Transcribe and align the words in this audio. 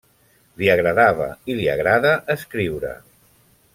Li 0.61 0.69
agradava 0.75 1.27
i 1.53 1.57
li 1.59 1.67
agrada 1.75 2.15
escriure. 2.39 2.95